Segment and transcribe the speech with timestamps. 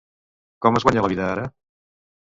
[0.65, 1.47] Com es guanya la vida ara?